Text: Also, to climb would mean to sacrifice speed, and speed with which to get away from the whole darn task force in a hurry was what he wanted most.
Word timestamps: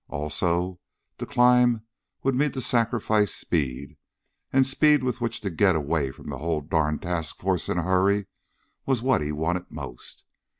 Also, 0.07 0.79
to 1.19 1.27
climb 1.27 1.83
would 2.23 2.33
mean 2.33 2.51
to 2.53 2.59
sacrifice 2.59 3.35
speed, 3.35 3.97
and 4.51 4.65
speed 4.65 5.03
with 5.03 5.21
which 5.21 5.41
to 5.41 5.51
get 5.51 5.75
away 5.75 6.09
from 6.09 6.27
the 6.27 6.39
whole 6.39 6.61
darn 6.61 6.97
task 6.97 7.37
force 7.37 7.69
in 7.69 7.77
a 7.77 7.83
hurry 7.83 8.25
was 8.87 9.03
what 9.03 9.21
he 9.21 9.31
wanted 9.31 9.69
most. 9.69 10.25